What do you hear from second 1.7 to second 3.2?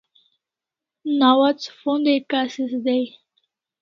phonday kasis day